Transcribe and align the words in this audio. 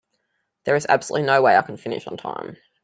There 0.65 0.75
is 0.75 0.87
absolutely 0.89 1.27
no 1.27 1.43
way 1.43 1.55
I 1.55 1.61
can 1.61 1.77
finish 1.77 2.07
on 2.07 2.17
time. 2.17 2.57